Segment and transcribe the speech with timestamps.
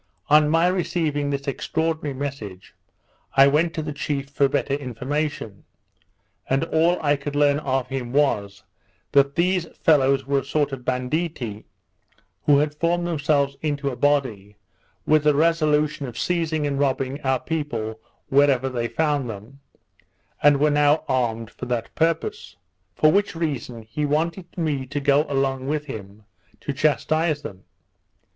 [0.31, 2.73] On my receiving this extraordinary message,
[3.37, 5.63] I went to the chief for better information;
[6.49, 8.63] and all I could learn of him was,
[9.11, 11.65] that these fellows were a sort of banditti,
[12.47, 14.55] who had formed themselves into a body,
[15.05, 17.99] with a resolution of seizing and robbing our people
[18.29, 19.59] wherever they found them,
[20.41, 22.55] and were now armed for that purpose:
[22.95, 26.23] For which reason he wanted me to go along with him,
[26.61, 27.65] to chastise them.